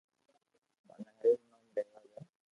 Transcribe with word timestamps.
مني 0.87 1.11
ھري 1.17 1.31
رو 1.35 1.47
نوم 1.49 1.61
ليوا 1.73 2.01
دو 2.11 2.19